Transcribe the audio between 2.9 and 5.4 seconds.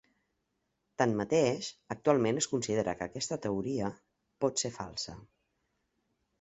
que aquesta teoria pot ser falsa.